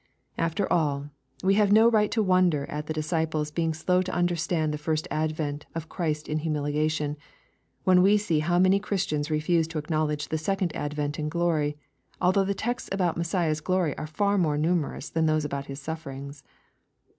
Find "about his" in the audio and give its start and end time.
15.45-15.79